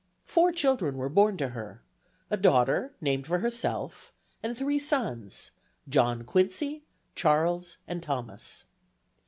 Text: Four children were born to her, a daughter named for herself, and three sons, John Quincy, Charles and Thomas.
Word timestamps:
Four 0.25 0.51
children 0.51 0.97
were 0.97 1.09
born 1.09 1.37
to 1.37 1.49
her, 1.49 1.83
a 2.31 2.35
daughter 2.35 2.95
named 3.01 3.27
for 3.27 3.37
herself, 3.37 4.11
and 4.41 4.57
three 4.57 4.79
sons, 4.79 5.51
John 5.87 6.23
Quincy, 6.23 6.85
Charles 7.13 7.77
and 7.87 8.01
Thomas. 8.01 8.65